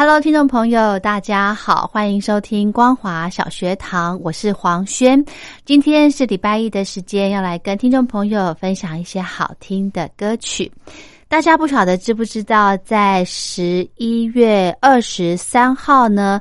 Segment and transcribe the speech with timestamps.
[0.00, 5.22] Hello，听众朋友，大家好，欢迎收听光华小学堂，我是黄轩。
[5.66, 10.72] 今天是礼拜一的时间，要来跟听众朋友分享一些好听的歌曲。
[11.28, 16.40] 大家不晓得知不知道，在十一月二十三号呢，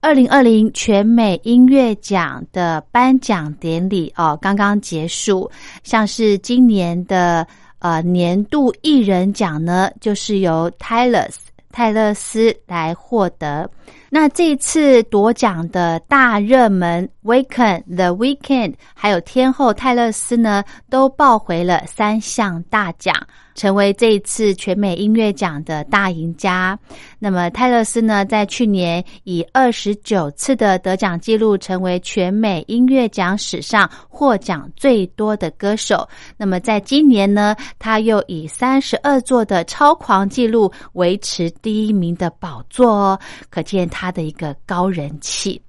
[0.00, 5.50] 二零二零全美音乐奖的颁奖典礼哦，刚刚结束。
[5.82, 7.44] 像是今年的
[7.80, 11.26] 呃年度艺人奖呢，就是由 Tyler。
[11.72, 13.68] 泰勒斯来获得。
[14.10, 23.16] 那这次夺奖的大热门 Weekend、The Weekend，还有天后泰勒斯呢，都抱回了三项大奖。
[23.54, 26.78] 成为这一次全美音乐奖的大赢家。
[27.18, 36.08] 那么泰勒斯呢，在去年以二十九次的得奖记录，成为全美音乐奖史上获奖最多的歌手。
[36.36, 43.18] 那么在今年呢，他又以三十二座的超狂记录维持第一名的宝座哦，
[43.50, 45.60] 可见他的一个高人气。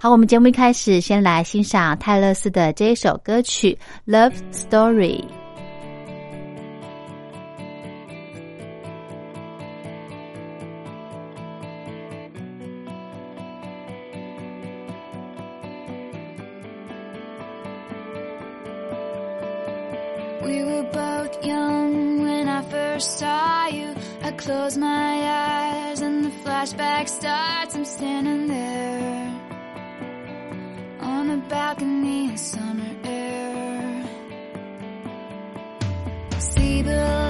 [0.00, 3.78] 好，我们节目一开始先来欣赏泰勒斯的这一首歌曲
[4.12, 5.20] 《Love Story》。
[24.44, 27.76] Close my eyes and the flashback starts.
[27.76, 29.40] I'm standing there
[31.00, 34.04] on a balcony in summer air.
[36.40, 37.21] See the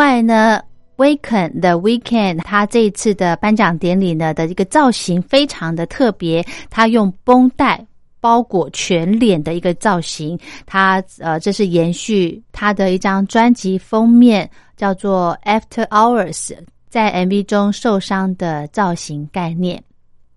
[0.00, 0.62] 外呢。
[0.96, 7.86] Weekend The Weekend，他这一次的颁奖典礼呢的一个造型非常的特别，他用绷带
[8.20, 16.54] 包裹全脸的一个造型，他呃这是延续他的一张专辑封面叫做 After Hours，
[16.90, 19.82] 在 MV 中受伤的造型概念。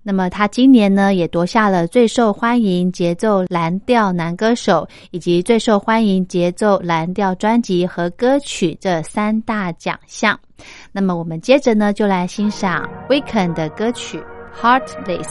[0.06, 10.38] 那么他今年呢，也夺下了最受欢迎节奏蓝调男歌手以及最受欢迎节奏蓝调专辑和歌曲这三大奖项。
[10.92, 14.20] 那么我们接着呢，就来欣赏 Weekend 的歌曲
[14.62, 15.24] 《Heartless》。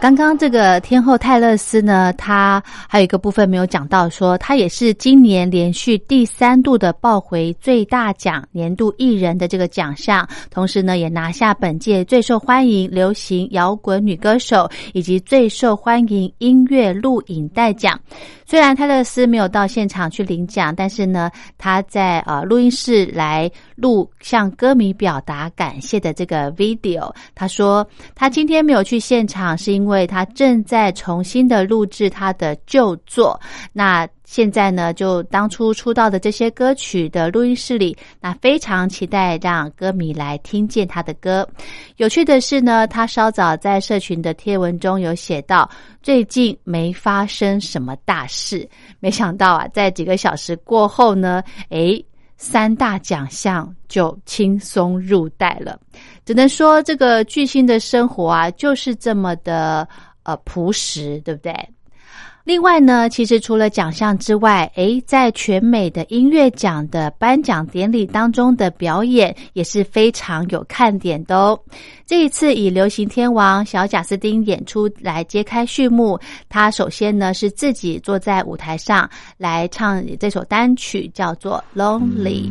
[0.00, 17.98] 刚刚这个天后泰勒斯呢，她还有一个部分没有讲到，说她也是今年连续第三度的抱回最大奖年度艺人的这个奖项，同时呢，也拿下本届最受欢迎流行摇滚女歌手以及最受欢迎音乐录影带奖。
[18.52, 27.10] 虽然泰勒斯没有到现场去领奖，但是呢，他在呃录音室来录向歌迷表达感谢的这个 video。
[27.34, 33.40] 他说他今天没有去现场，是因为他正在重新的录制他的旧作。
[33.72, 41.46] 那现在呢，就当初出道的这些歌曲的录音室里，那非常期待让歌迷来听见他的歌。
[41.98, 45.68] 有趣的是呢，他稍早在社群的贴文中有写到，
[46.02, 48.66] 最近没发生什么大事。
[49.00, 52.02] 没想到啊，在几个小时过后呢，诶，
[52.38, 55.78] 三大奖项就轻松入袋了。
[56.24, 59.86] 只能说，这个巨星的生活啊，就是这么的
[60.22, 61.54] 呃朴实，对不对？
[62.44, 71.58] 另外呢，其实除了奖项之外，诶，在全美的音乐奖的颁奖典礼当中的表演也是非常有看点的哦。
[72.04, 76.18] 这一次以流行天王小贾斯汀演出来揭开序幕，
[76.48, 79.08] 他首先呢是自己坐在舞台上
[79.38, 82.50] 来唱这首单曲，叫做《Lonely》。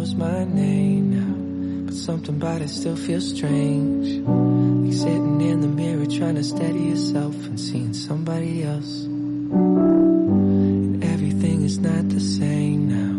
[0.00, 4.26] Knows my name now, but something about it still feels strange.
[4.26, 9.04] Like sitting in the mirror trying to steady yourself and seeing somebody else.
[9.04, 13.14] And everything is not the same now.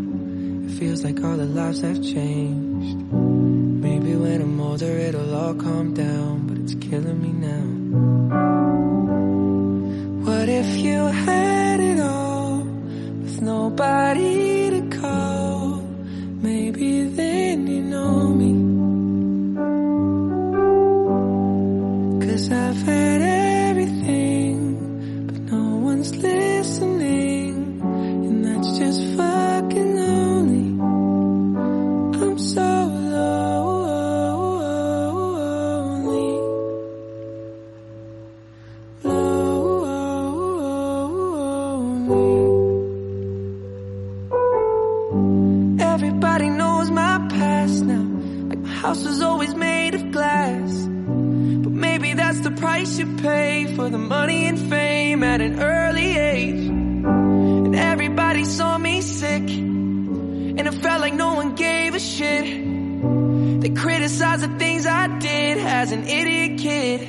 [0.68, 2.98] It feels like all the lives have changed.
[3.86, 7.68] Maybe when I'm older it'll all calm down, but it's killing me now.
[10.26, 12.64] What if you had it all
[13.22, 14.41] with nobody
[46.04, 48.02] Everybody knows my past now.
[48.50, 50.72] Like my house was always made of glass.
[50.72, 56.18] But maybe that's the price you pay for the money and fame at an early
[56.18, 56.66] age.
[56.66, 59.48] And everybody saw me sick.
[59.48, 62.46] And it felt like no one gave a shit.
[63.62, 67.00] They criticized the things I did as an idiot kid.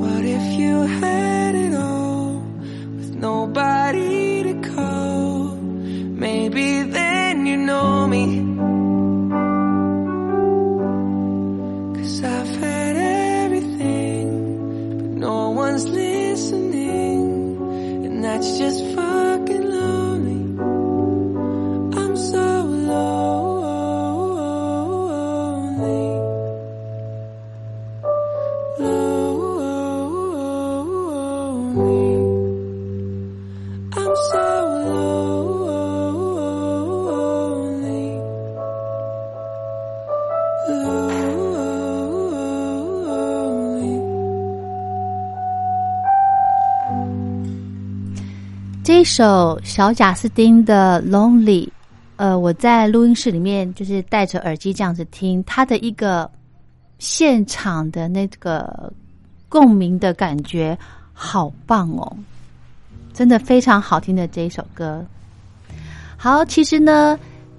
[0.00, 2.38] What if you had it all
[2.96, 4.15] with nobody
[18.36, 18.95] that's just
[49.06, 51.64] 首小贾斯汀的《Lonely》，
[52.16, 56.28] 呃，我在录音室里面就是戴着耳机这样子听，他的一个
[56.98, 58.92] 现场的那个
[59.48, 60.76] 共鸣的感觉，
[61.12, 62.16] 好棒哦！
[63.14, 65.06] 真的非常好听的这一首歌。
[66.16, 67.16] 好，其实呢，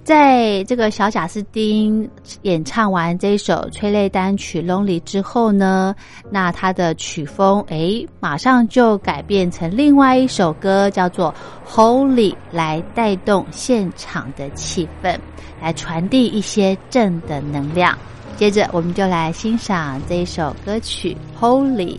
[0.08, 2.08] 在这个小贾斯汀
[2.40, 5.94] 演唱完这一首催泪单曲《Lonely》之后呢，
[6.30, 11.34] 那他的曲风诶，马上就改变成另外一首歌，叫做
[11.70, 15.14] 《Holy》，来带动现场的气氛，
[15.60, 17.94] 来传递一些正的能量。
[18.38, 21.98] 接着，我们就来欣赏这一首歌曲《Holy》。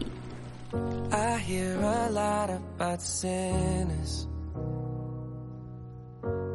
[1.12, 4.25] I hear a lot about sinners.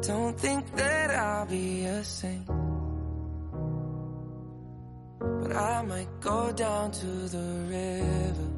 [0.07, 2.45] Don't think that I'll be a saint.
[5.19, 8.55] But I might go down to the river.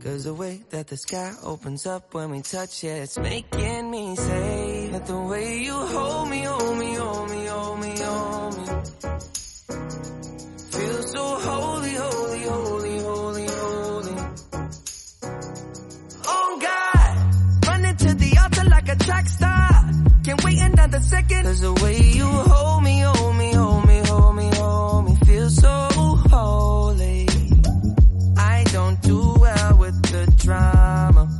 [0.00, 4.16] Cause the way that the sky opens up when we touch it, it's making me
[4.16, 6.79] say that the way you hold me, hold me,
[20.90, 21.42] Can't wait second.
[21.44, 25.50] Cause the way you hold me, hold me, hold me, hold me, hold me, feel
[25.50, 25.88] so
[26.30, 27.28] holy.
[28.36, 31.38] I don't do well with the drama.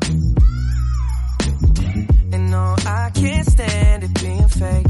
[2.32, 4.89] And no, I can't stand it being fake.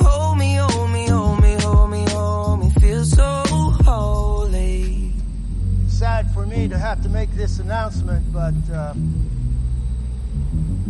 [7.11, 8.93] make this announcement, but uh,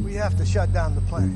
[0.03, 1.35] we have to shut down the plant.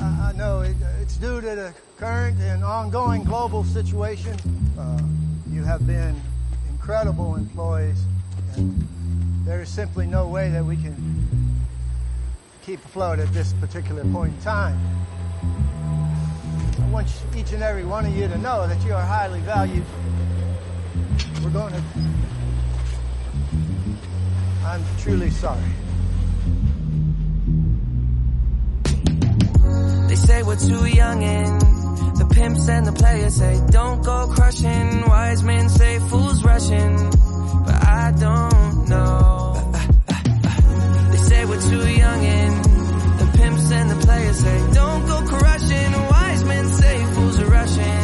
[0.00, 4.36] I, I know it, it's due to the current and ongoing global situation.
[4.78, 4.98] Uh,
[5.50, 6.18] you have been
[6.70, 8.02] incredible employees,
[8.56, 8.88] and
[9.44, 10.96] there is simply no way that we can
[12.64, 14.78] keep afloat at this particular point in time.
[16.80, 19.84] I want each and every one of you to know that you are highly valued.
[21.42, 22.13] We're going to.
[24.74, 25.70] I'm truly sorry.
[30.08, 31.60] They say we're too young and
[32.18, 35.06] the pimps and the players say don't go crushing.
[35.06, 36.96] Wise men say fools rushing,
[37.66, 39.72] but I don't know.
[41.12, 42.64] They say we're too young and
[43.20, 45.92] the pimps and the players say don't go crushing.
[46.10, 48.03] Wise men say fools are rushing,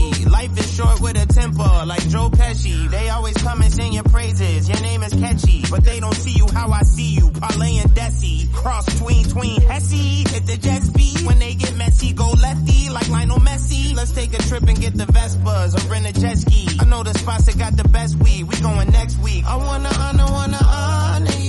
[0.31, 2.89] Life is short with a temper, like Joe Pesci.
[2.89, 5.63] They always come and sing your praises, your name is catchy.
[5.69, 8.51] But they don't see you how I see you, Parlay and Desi.
[8.53, 10.23] Cross tween, tween, Hesse.
[10.31, 13.93] Hit the jet speed, when they get messy, go lefty, like Lionel Messi.
[13.93, 16.67] Let's take a trip and get the Vespas, or rent a jet ski.
[16.79, 19.45] I know the spots that got the best weed, we going next week.
[19.45, 21.40] I wanna honor, wanna honor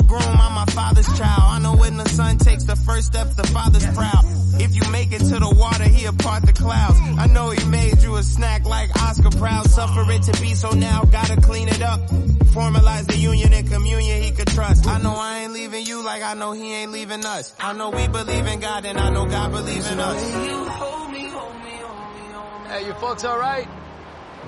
[0.00, 0.06] you.
[0.06, 1.42] Groom, I'm my father's child.
[1.42, 4.24] I know when the son takes the first step, the father's proud.
[4.60, 6.98] If you make it to the water, he'll part the clouds.
[7.18, 9.68] I know he made you a snack like Oscar Proud.
[9.70, 12.00] Suffer it to be so now, gotta clean it up.
[12.52, 14.86] Formalize the union and communion he could trust.
[14.86, 17.54] I know I ain't leaving you like I know he ain't leaving us.
[17.58, 20.22] I know we believe in God and I know God believes in us.
[20.46, 22.68] You hold me, hold me, hold me, hold me.
[22.68, 23.66] Hey, you folks all right?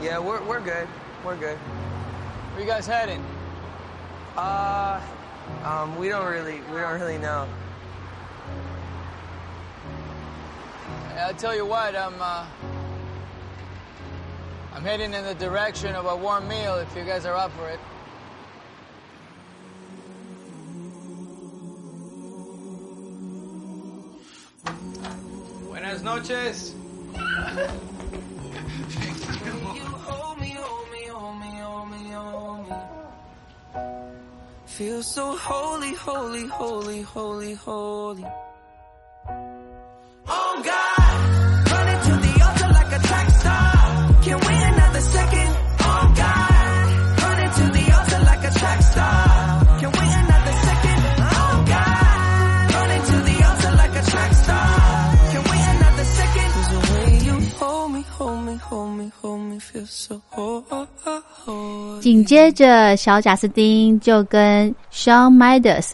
[0.02, 0.87] Yeah, we're, we're good.
[1.24, 1.57] We're good.
[1.57, 3.24] Where you guys heading?
[4.37, 5.00] Uh,
[5.62, 7.48] um, we don't really, we don't really know.
[11.16, 12.46] I'll tell you what, I'm, uh,
[14.74, 17.68] I'm heading in the direction of a warm meal if you guys are up for
[17.68, 17.80] it.
[25.66, 26.74] Buenas noches.
[34.74, 38.24] Feel so holy, holy, holy, holy, holy.
[62.00, 65.90] 紧接着，小贾斯汀就跟 Shawn Mendes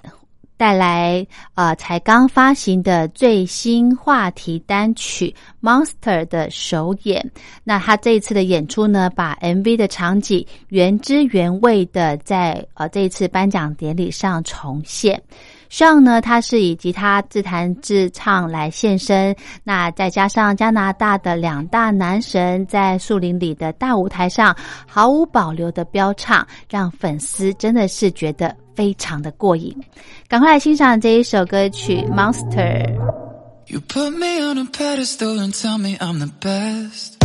[0.56, 5.34] 带来呃才刚发行的最新话题单曲
[5.66, 7.30] 《Monster》的首演。
[7.64, 15.22] 那他这一次的演出呢，把 MV 的场景原汁原味的在呃这一次颁奖典礼上重现。
[15.70, 24.54] 上呢，他是以吉他自弹自唱来现身，那再加上加拿大的两大男神在树林里的大舞台上
[24.86, 29.74] 毫无保留的飙唱，让粉丝真的是觉得非常的过瘾。
[30.26, 32.84] 赶快来欣赏这一首歌曲《Monster》。
[33.68, 37.16] You put me on a pedestal and tell me I'm the best.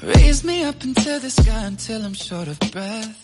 [0.00, 3.23] Raise me up into the sky until I'm short of breath.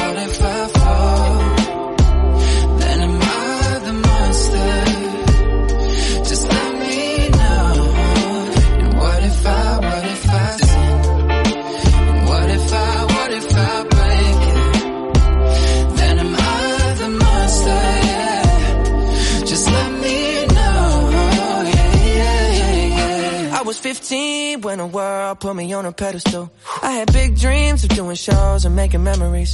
[24.71, 26.51] in the world put me on a pedestal.
[26.81, 29.53] I had big dreams of doing shows and making memories.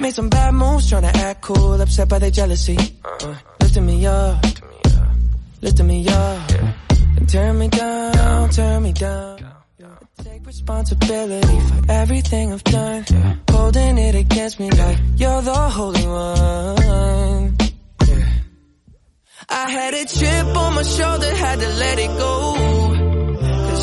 [0.00, 2.76] Made some bad moves trying to act cool, upset by their jealousy.
[3.04, 4.44] Uh, lifting me up,
[5.62, 6.50] lifting me up,
[7.16, 9.38] and turn me down, turn me down.
[10.24, 13.04] Take responsibility for everything I've done.
[13.50, 17.56] Holding it against me like you're the holy one.
[19.48, 22.95] I had a chip on my shoulder, had to let it go.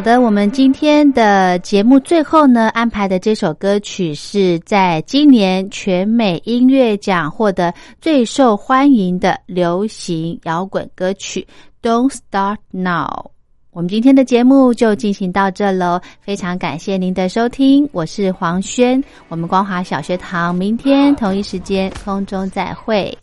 [0.00, 11.46] 好的我们今天的节目最后呢安排的这首歌曲是在今年全美音乐奖获得最受欢迎的流行摇滚歌曲。
[11.82, 13.30] Don't start now
[13.72, 23.14] 我们今天的节目就进行到这喽非常感谢您的收听我是黄轩我们光华小学堂明天同一时间空中再会。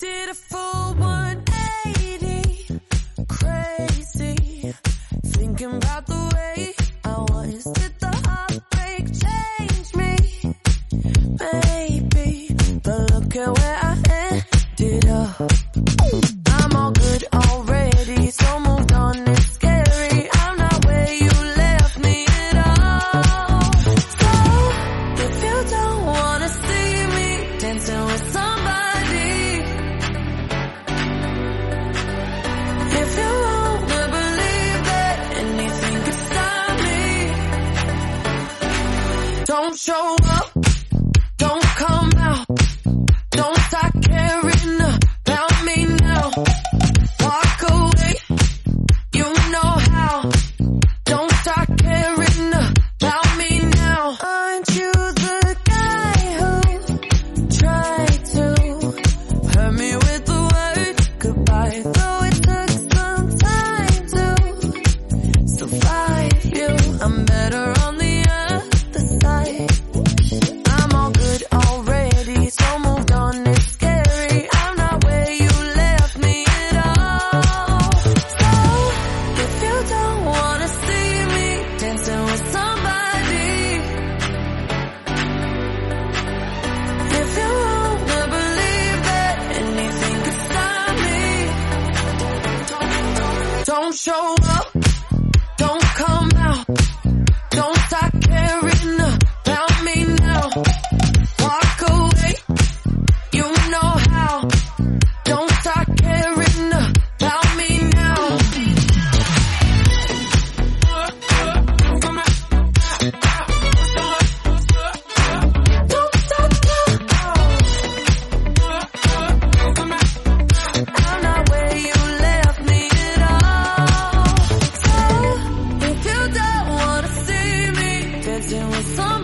[128.49, 129.16] dancing with someone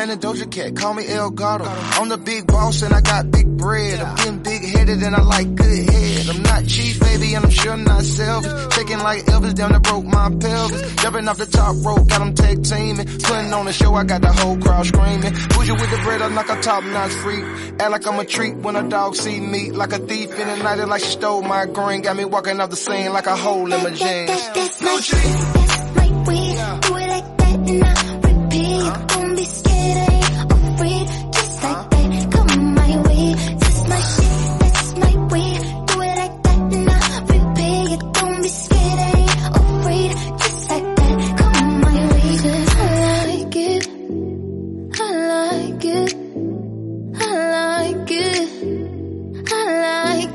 [0.00, 1.64] ran a Doja Cat, call me El Gato.
[1.66, 4.00] I'm the big boss and I got big bread.
[4.00, 6.28] I'm getting big headed and I like good head.
[6.30, 8.76] I'm not cheap, baby, and I'm sure not selfish.
[8.76, 10.94] Taking like Elvis, down the broke my pelvis.
[11.02, 13.06] Jumping off the top rope, got them tag teaming.
[13.06, 15.32] Putting on the show, I got the whole crowd screaming.
[15.52, 17.44] Bougie with the bread, I'm like a top notch freak.
[17.80, 19.70] Act like I'm a treat when a dog see me.
[19.70, 22.00] Like a thief in the night, and like she stole my grain.
[22.00, 24.48] Got me walking off the scene like a hole in my jeans.
[24.54, 25.59] That's my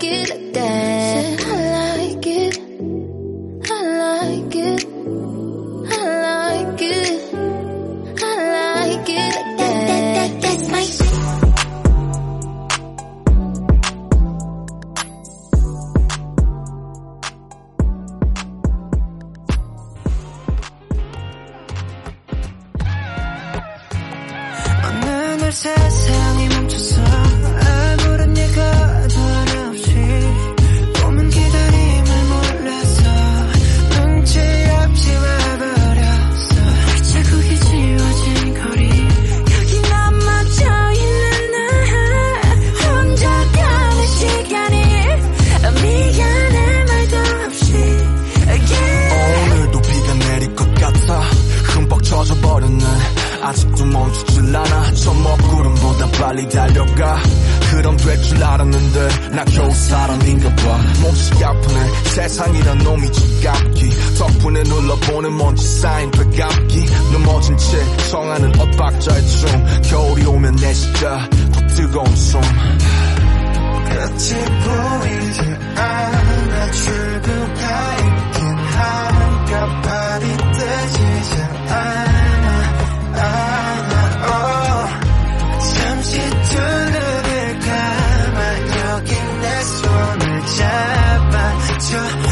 [0.10, 0.45] get
[56.26, 57.22] 빨리 달려가.
[57.70, 60.78] 그럼 될 줄 알았는데 나 겨우 사람인가 봐.
[61.04, 61.90] 몸씩 아프네.
[62.16, 63.90] 세상이란 놈이 지갑기.
[64.18, 66.86] 덕분에 눌러보는 먼지 쌓인 배갑기.
[67.14, 69.66] 넘어진 채 청하는 엇박자의 춤.
[69.84, 71.30] 겨울이 오면 내 시자.
[71.54, 72.42] 더 뜨거운 숨.
[72.42, 74.34] 끝이
[74.66, 75.42] 보이지
[75.76, 78.15] 않아 출근하인
[91.92, 92.25] Yeah.